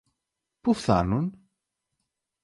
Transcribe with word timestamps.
Πού 0.61 0.73
φθάνουν; 0.73 1.47